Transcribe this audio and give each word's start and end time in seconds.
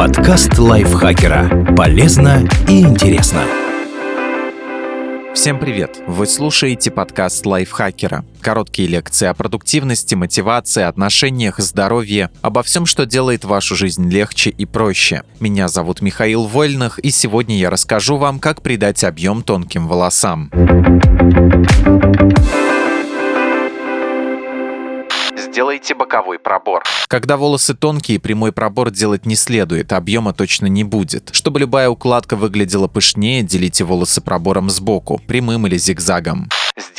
Подкаст 0.00 0.58
лайфхакера. 0.58 1.74
Полезно 1.76 2.48
и 2.66 2.80
интересно. 2.80 3.42
Всем 5.34 5.58
привет! 5.58 6.02
Вы 6.06 6.26
слушаете 6.26 6.90
подкаст 6.90 7.44
лайфхакера. 7.44 8.24
Короткие 8.40 8.88
лекции 8.88 9.26
о 9.26 9.34
продуктивности, 9.34 10.14
мотивации, 10.14 10.84
отношениях, 10.84 11.58
здоровье, 11.58 12.30
обо 12.40 12.62
всем, 12.62 12.86
что 12.86 13.04
делает 13.04 13.44
вашу 13.44 13.76
жизнь 13.76 14.08
легче 14.08 14.48
и 14.48 14.64
проще. 14.64 15.22
Меня 15.38 15.68
зовут 15.68 16.00
Михаил 16.00 16.44
Вольных, 16.44 16.98
и 16.98 17.10
сегодня 17.10 17.58
я 17.58 17.68
расскажу 17.68 18.16
вам, 18.16 18.38
как 18.38 18.62
придать 18.62 19.04
объем 19.04 19.42
тонким 19.42 19.86
волосам. 19.86 20.50
Сделайте 25.50 25.96
боковой 25.96 26.38
пробор. 26.38 26.84
Когда 27.08 27.36
волосы 27.36 27.74
тонкие, 27.74 28.20
прямой 28.20 28.52
пробор 28.52 28.92
делать 28.92 29.26
не 29.26 29.34
следует, 29.34 29.92
объема 29.92 30.32
точно 30.32 30.66
не 30.66 30.84
будет. 30.84 31.30
Чтобы 31.32 31.58
любая 31.58 31.90
укладка 31.90 32.36
выглядела 32.36 32.86
пышнее, 32.86 33.42
делите 33.42 33.82
волосы 33.82 34.20
пробором 34.20 34.70
сбоку, 34.70 35.20
прямым 35.26 35.66
или 35.66 35.76
зигзагом. 35.76 36.48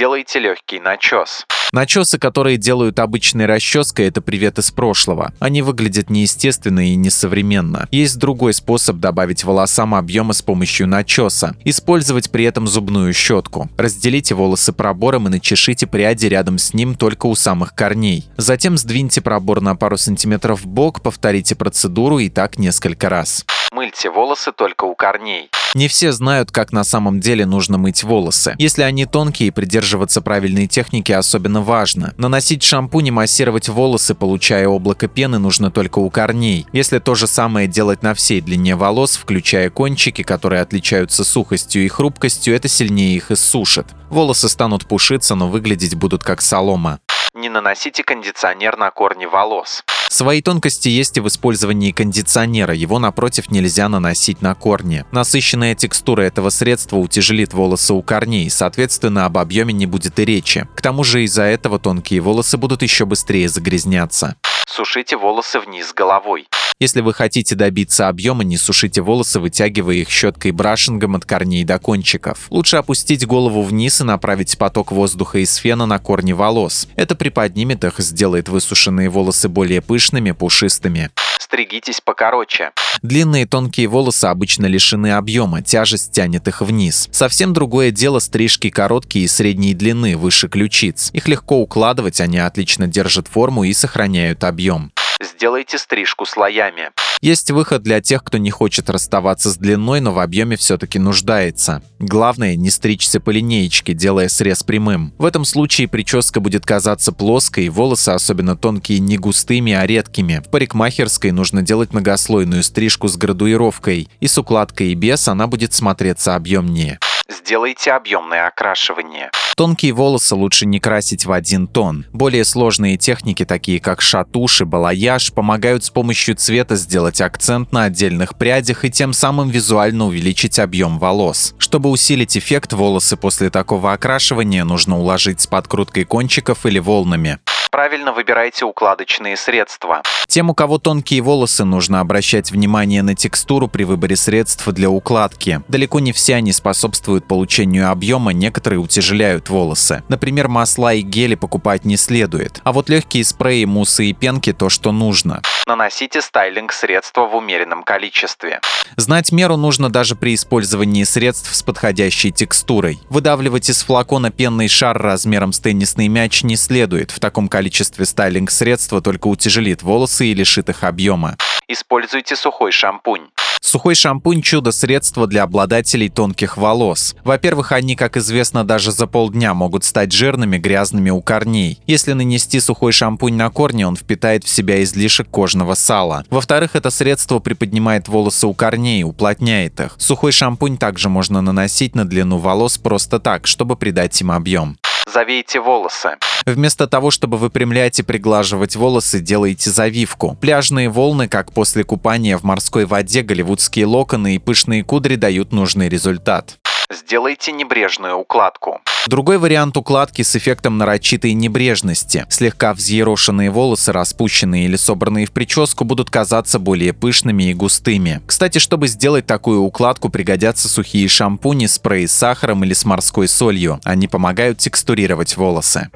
Сделайте 0.02 0.40
легкий 0.40 0.80
начес. 0.80 1.46
Начесы, 1.72 2.18
которые 2.18 2.58
делают 2.58 2.98
обычной 2.98 3.46
расческой, 3.46 4.08
это 4.08 4.20
привет 4.20 4.58
из 4.58 4.72
прошлого. 4.72 5.32
Они 5.40 5.62
выглядят 5.62 6.10
неестественно 6.10 6.90
и 6.90 6.96
несовременно. 6.96 7.88
Есть 7.92 8.18
другой 8.18 8.56
способ 8.56 8.96
добавить 8.98 9.44
волосам 9.44 9.94
объема 9.94 10.34
с 10.34 10.42
помощью 10.42 10.88
начеса. 10.88 11.56
Использовать 11.66 12.32
при 12.32 12.46
этом 12.46 12.68
зубную 12.68 13.14
щетку. 13.14 13.70
Разделите 13.78 14.34
волосы 14.34 14.74
пробором 14.74 15.28
и 15.28 15.30
начешите 15.30 15.86
пряди 15.86 16.26
рядом 16.26 16.58
с 16.58 16.74
ним 16.74 16.96
только 16.96 17.28
у 17.28 17.36
самых 17.36 17.76
корней. 17.76 18.26
Затем 18.38 18.80
сдвиньте 18.80 19.22
пробор 19.22 19.62
на 19.62 19.76
пару 19.76 19.98
сантиметров 19.98 20.62
в 20.62 20.66
бок, 20.66 21.04
повторите 21.04 21.54
процедуру 21.54 22.18
и 22.18 22.30
так 22.30 22.58
несколько 22.58 23.08
раз. 23.08 23.46
Мыльте 23.74 24.10
волосы 24.10 24.52
только 24.52 24.84
у 24.84 24.96
корней. 24.96 25.50
Не 25.76 25.88
все 25.88 26.12
знают, 26.12 26.52
как 26.52 26.74
на 26.74 26.84
самом 26.84 27.22
деле 27.22 27.46
нужно 27.46 27.78
мыть 27.78 28.04
волосы. 28.04 28.54
Если 28.58 28.82
они 28.82 29.06
тонкие, 29.06 29.54
придерживаться 29.54 30.22
правильной 30.22 30.68
техники 30.68 31.14
особенно 31.14 31.62
важно. 31.62 32.14
Наносить 32.18 32.64
шампунь 32.64 33.08
и 33.08 33.12
массировать 33.12 33.70
волосы, 33.70 34.14
получая 34.14 34.68
облако 34.68 35.08
пены, 35.08 35.40
нужно 35.40 35.72
только 35.72 36.00
у 36.00 36.10
корней. 36.10 36.66
Если 36.74 37.00
то 37.00 37.16
же 37.16 37.28
самое 37.28 37.70
делать 37.70 38.04
на 38.04 38.14
всей 38.14 38.42
длине 38.42 38.76
волос, 38.76 39.16
включая 39.16 39.70
кончики, 39.70 40.22
которые 40.22 40.62
отличаются 40.62 41.24
сухостью 41.24 41.86
и 41.86 41.88
хрупкостью, 41.88 42.54
это 42.54 42.68
сильнее 42.68 43.16
их 43.16 43.32
иссушит. 43.32 43.88
Волосы 44.10 44.50
станут 44.50 44.86
пушиться, 44.86 45.36
но 45.36 45.48
выглядеть 45.48 45.96
будут 45.96 46.26
как 46.26 46.42
солома. 46.42 47.00
Не 47.34 47.48
наносите 47.48 48.04
кондиционер 48.04 48.76
на 48.76 48.92
корни 48.92 49.26
волос. 49.26 49.86
Свои 50.10 50.42
тонкости 50.42 50.90
есть 50.90 51.16
и 51.16 51.22
в 51.22 51.30
использовании 51.30 51.94
кондиционера, 51.94 52.74
его 52.74 53.00
напротив 53.00 53.50
нельзя 53.50 53.88
наносить 53.88 54.42
на 54.42 54.54
корни. 54.54 55.06
Насыщенная 55.14 55.74
текстура 55.74 56.24
этого 56.24 56.50
средства 56.50 56.98
утяжелит 56.98 57.54
волосы 57.54 57.94
у 57.94 58.02
корней, 58.02 58.50
соответственно 58.50 59.24
об 59.24 59.38
объеме 59.38 59.74
не 59.74 59.86
будет 59.86 60.20
и 60.20 60.26
речи. 60.26 60.68
К 60.76 60.82
тому 60.82 61.06
же 61.06 61.24
из-за 61.24 61.44
этого 61.44 61.80
тонкие 61.80 62.20
волосы 62.20 62.58
будут 62.58 62.82
еще 62.82 63.06
быстрее 63.06 63.48
загрязняться. 63.48 64.36
Сушите 64.72 65.18
волосы 65.18 65.60
вниз 65.60 65.94
головой. 65.94 66.48
Если 66.80 67.02
вы 67.02 67.14
хотите 67.14 67.56
добиться 67.56 68.08
объема, 68.08 68.46
не 68.46 68.56
сушите 68.56 69.02
волосы, 69.02 69.42
вытягивая 69.42 69.96
их 69.96 70.10
щеткой 70.10 70.52
брашингом 70.52 71.18
от 71.18 71.26
корней 71.26 71.66
до 71.66 71.78
кончиков. 71.78 72.48
Лучше 72.50 72.78
опустить 72.78 73.28
голову 73.28 73.64
вниз 73.64 74.00
и 74.00 74.06
направить 74.06 74.58
поток 74.58 74.94
воздуха 74.94 75.40
из 75.40 75.54
фена 75.56 75.86
на 75.86 76.00
корни 76.00 76.32
волос. 76.32 76.88
Это 76.96 77.16
приподнимет 77.16 77.84
их, 77.84 78.00
сделает 78.00 78.48
высушенные 78.48 79.10
волосы 79.10 79.50
более 79.50 79.82
пышными, 79.82 80.32
пушистыми. 80.32 81.10
Стригитесь 81.38 82.00
покороче. 82.00 82.72
Длинные 83.02 83.46
тонкие 83.46 83.88
волосы 83.88 84.26
обычно 84.26 84.66
лишены 84.66 85.14
объема, 85.14 85.62
тяжесть 85.62 86.12
тянет 86.12 86.48
их 86.48 86.62
вниз. 86.62 87.10
Совсем 87.12 87.54
другое 87.54 87.92
дело 87.92 88.20
стрижки 88.20 88.70
короткие 88.70 89.26
и 89.26 89.28
средней 89.28 89.74
длины, 89.74 90.18
выше 90.18 90.48
ключиц. 90.48 91.10
Их 91.14 91.28
легко 91.28 91.60
укладывать, 91.60 92.22
они 92.22 92.38
отлично 92.38 92.88
держат 92.88 93.28
форму 93.28 93.64
и 93.64 93.74
сохраняют 93.74 94.44
объем. 94.44 94.92
Сделайте 95.22 95.78
стрижку 95.78 96.26
слоями. 96.26 96.90
Есть 97.22 97.52
выход 97.52 97.84
для 97.84 98.02
тех, 98.02 98.24
кто 98.24 98.40
не 98.40 98.50
хочет 98.50 98.90
расставаться 98.90 99.52
с 99.52 99.58
длиной, 99.58 100.00
но 100.00 100.12
в 100.12 100.18
объеме 100.18 100.58
все-таки 100.58 100.98
нуждается. 100.98 101.84
Главное, 102.00 102.56
не 102.56 102.72
стричься 102.72 103.20
по 103.20 103.30
линеечке, 103.30 103.94
делая 103.94 104.28
срез 104.28 104.64
прямым. 104.64 105.14
В 105.20 105.26
этом 105.26 105.46
случае 105.46 105.88
прическа 105.88 106.40
будет 106.40 106.66
казаться 106.66 107.12
плоской, 107.12 107.70
волосы, 107.70 108.10
особенно 108.10 108.58
тонкие, 108.58 108.98
не 108.98 109.18
густыми, 109.18 109.72
а 109.72 109.86
редкими. 109.86 110.42
В 110.44 110.50
парикмахерской 110.50 111.30
нужно 111.32 111.62
делать 111.62 111.94
многослойную 111.94 112.64
стрижку 112.64 113.08
с 113.08 113.16
градуировкой, 113.18 114.10
и 114.20 114.28
с 114.28 114.40
укладкой 114.40 114.88
и 114.88 114.96
без 114.96 115.28
она 115.28 115.46
будет 115.46 115.74
смотреться 115.74 116.34
объемнее. 116.34 116.98
Сделайте 117.32 117.92
объемное 117.92 118.48
окрашивание. 118.48 119.32
Тонкие 119.56 119.94
волосы 119.94 120.36
лучше 120.36 120.66
не 120.66 120.80
красить 120.80 121.26
в 121.26 121.32
один 121.32 121.68
тон. 121.68 122.06
Более 122.12 122.44
сложные 122.44 122.98
техники, 122.98 123.46
такие 123.46 123.80
как 123.80 124.02
шатуш 124.02 124.62
и 124.62 124.66
балаяж, 124.66 125.32
помогают 125.32 125.84
с 125.84 125.90
помощью 125.90 126.36
цвета 126.36 126.76
сделать 126.76 127.22
акцент 127.22 127.72
на 127.72 127.84
отдельных 127.84 128.38
прядях 128.38 128.86
и 128.86 128.92
тем 128.92 129.14
самым 129.14 129.50
визуально 129.50 130.08
увеличить 130.08 130.60
объем 130.60 131.00
волос. 131.00 131.54
Чтобы 131.58 131.90
усилить 131.90 132.38
эффект, 132.38 132.74
волосы 132.74 133.18
после 133.18 133.50
такого 133.50 133.94
окрашивания 133.94 134.64
нужно 134.64 134.98
уложить 134.98 135.42
с 135.42 135.48
подкруткой 135.48 136.06
кончиков 136.06 136.66
или 136.66 136.80
волнами 136.80 137.40
правильно 137.72 138.12
выбирайте 138.12 138.66
укладочные 138.66 139.38
средства. 139.38 140.04
Тем, 140.28 140.50
у 140.50 140.54
кого 140.54 140.78
тонкие 140.78 141.22
волосы, 141.22 141.64
нужно 141.64 142.02
обращать 142.02 142.52
внимание 142.52 143.02
на 143.02 143.16
текстуру 143.16 143.68
при 143.68 143.84
выборе 143.84 144.16
средств 144.16 144.68
для 144.68 144.90
укладки. 144.90 145.62
Далеко 145.68 146.00
не 146.00 146.12
все 146.12 146.36
они 146.36 146.52
способствуют 146.52 147.26
получению 147.26 147.90
объема, 147.90 148.34
некоторые 148.34 148.80
утяжеляют 148.80 149.50
волосы. 149.50 150.04
Например, 150.10 150.48
масла 150.48 150.94
и 150.94 151.02
гели 151.02 151.36
покупать 151.36 151.86
не 151.86 151.98
следует. 151.98 152.60
А 152.64 152.74
вот 152.74 152.90
легкие 152.90 153.24
спреи, 153.24 153.66
муссы 153.66 154.06
и 154.06 154.14
пенки– 154.14 154.54
то, 154.62 154.70
что 154.70 154.92
нужно. 154.92 155.42
Наносите 155.66 156.22
стайлинг-средства 156.22 157.26
в 157.26 157.36
умеренном 157.36 157.84
количестве. 157.84 158.60
Знать 158.98 159.32
меру 159.32 159.56
нужно 159.56 159.90
даже 159.90 160.16
при 160.16 160.36
использовании 160.36 161.04
средств 161.04 161.54
с 161.56 161.64
подходящей 161.64 162.32
текстурой. 162.32 163.00
Выдавливать 163.10 163.70
из 163.70 163.84
флакона 163.84 164.32
пенный 164.32 164.68
шар 164.68 164.98
размером 164.98 165.54
с 165.54 165.60
теннисный 165.60 166.10
мяч 166.10 166.44
не 166.44 166.58
следует. 166.58 167.12
В 167.12 167.20
таком 167.20 167.48
количестве 167.48 167.61
количестве 167.62 168.06
стайлинг-средства 168.06 169.02
только 169.02 169.28
утяжелит 169.28 169.84
волосы 169.84 170.26
и 170.26 170.34
лишит 170.34 170.70
их 170.70 170.84
объема. 170.84 171.38
Используйте 171.68 172.36
сухой 172.36 172.72
шампунь. 172.72 173.28
Сухой 173.62 173.94
шампунь– 173.94 174.42
чудо-средство 174.44 175.28
для 175.28 175.44
обладателей 175.44 176.10
тонких 176.10 176.58
волос. 176.58 177.16
Во-первых, 177.24 177.72
они, 177.72 177.96
как 177.96 178.18
известно, 178.18 178.64
даже 178.64 178.92
за 178.92 179.06
полдня 179.06 179.54
могут 179.54 179.84
стать 179.84 180.12
жирными, 180.12 180.58
грязными 180.58 181.12
у 181.12 181.22
корней. 181.22 181.78
Если 181.86 182.14
нанести 182.14 182.60
сухой 182.60 182.94
шампунь 182.94 183.36
на 183.36 183.52
корни, 183.52 183.84
он 183.84 183.96
впитает 183.96 184.44
в 184.44 184.50
себя 184.50 184.82
излишек 184.82 185.30
кожного 185.30 185.76
сала. 185.76 186.26
Во-вторых, 186.32 186.76
это 186.76 186.90
средство 186.90 187.38
приподнимает 187.38 188.08
волосы 188.08 188.48
у 188.48 188.56
корней, 188.56 189.04
уплотняет 189.04 189.80
их. 189.80 189.94
Сухой 190.00 190.32
шампунь 190.32 190.78
также 190.78 191.10
можно 191.10 191.42
наносить 191.42 191.94
на 191.94 192.06
длину 192.06 192.40
волос 192.40 192.80
просто 192.80 193.20
так, 193.20 193.46
чтобы 193.46 193.76
придать 193.76 194.20
им 194.20 194.32
объем. 194.32 194.78
Завейте 195.14 195.60
волосы. 195.60 196.18
Вместо 196.46 196.88
того, 196.88 197.12
чтобы 197.12 197.38
выпрямлять 197.38 198.00
и 198.00 198.04
приглаживать 198.04 198.76
волосы, 198.76 199.20
делайте 199.20 199.70
завивку. 199.70 200.38
Пляжные 200.40 200.90
волны, 200.90 201.28
как 201.28 201.52
после 201.52 201.84
купания 201.84 202.38
в 202.38 202.44
морской 202.44 202.86
воде, 202.86 203.22
голливудские 203.22 203.86
локоны 203.86 204.36
и 204.36 204.40
пышные 204.40 204.84
кудри 204.84 205.16
дают 205.16 205.52
нужный 205.52 205.90
результат. 205.90 206.61
Сделайте 206.92 207.54
небрежную 207.54 208.16
укладку. 208.18 208.82
Другой 209.08 209.38
вариант 209.38 209.78
укладки 209.78 210.22
с 210.24 210.36
эффектом 210.36 210.78
нарочитой 210.78 211.34
небрежности. 211.34 212.26
Слегка 212.30 212.74
взъерошенные 212.74 213.50
волосы, 213.50 213.94
распущенные 213.94 214.66
или 214.66 214.76
собранные 214.76 215.26
в 215.26 215.32
прическу, 215.32 215.86
будут 215.86 216.10
казаться 216.10 216.60
более 216.60 216.92
пышными 216.94 217.44
и 217.50 217.54
густыми. 217.54 218.22
Кстати, 218.28 218.58
чтобы 218.60 218.88
сделать 218.88 219.26
такую 219.26 219.62
укладку, 219.62 220.10
пригодятся 220.10 220.68
сухие 220.68 221.08
шампуни, 221.08 221.66
спреи 221.68 222.06
с 222.06 222.12
сахаром 222.12 222.64
или 222.64 222.74
с 222.74 222.84
морской 222.84 223.28
солью. 223.28 223.80
Они 223.86 224.08
помогают 224.08 224.58
текстурировать 224.58 225.38
волосы. 225.38 225.90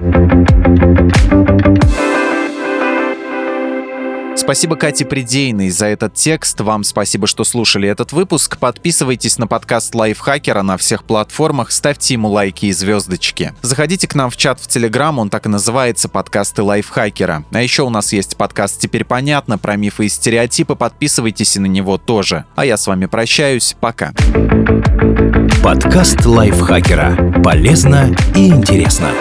Спасибо 4.35 4.75
Кате 4.75 5.05
Придейной 5.05 5.69
за 5.69 5.87
этот 5.87 6.13
текст. 6.13 6.59
Вам 6.59 6.83
спасибо, 6.83 7.25
что 7.25 7.43
слушали 7.43 7.87
этот 7.87 8.11
выпуск. 8.11 8.57
Подписывайтесь 8.57 9.37
на 9.37 9.47
подкаст 9.47 9.95
Лайфхакера 9.95 10.61
на 10.61 10.77
всех 10.77 11.05
платформах, 11.05 11.71
ставьте 11.71 12.15
ему 12.15 12.29
лайки 12.29 12.65
и 12.65 12.73
звездочки. 12.73 13.53
Заходите 13.61 14.07
к 14.07 14.15
нам 14.15 14.29
в 14.29 14.37
чат 14.37 14.59
в 14.59 14.67
Телеграм, 14.67 15.17
он 15.19 15.29
так 15.29 15.45
и 15.45 15.49
называется 15.49 16.09
«Подкасты 16.09 16.63
Лайфхакера». 16.63 17.45
А 17.51 17.61
еще 17.61 17.83
у 17.83 17.89
нас 17.89 18.11
есть 18.13 18.35
подкаст 18.35 18.79
«Теперь 18.79 19.05
понятно» 19.05 19.57
про 19.57 19.77
мифы 19.77 20.05
и 20.05 20.09
стереотипы, 20.09 20.75
подписывайтесь 20.75 21.55
и 21.55 21.59
на 21.59 21.67
него 21.67 21.97
тоже. 21.97 22.45
А 22.55 22.65
я 22.65 22.77
с 22.77 22.87
вами 22.87 23.05
прощаюсь, 23.05 23.75
пока. 23.79 24.11
Подкаст 25.63 26.25
Лайфхакера. 26.25 27.41
Полезно 27.41 28.15
и 28.35 28.49
интересно. 28.49 29.11